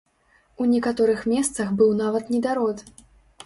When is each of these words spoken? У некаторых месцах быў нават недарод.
У 0.63 0.65
некаторых 0.71 1.21
месцах 1.35 1.67
быў 1.81 1.95
нават 2.03 2.23
недарод. 2.37 2.87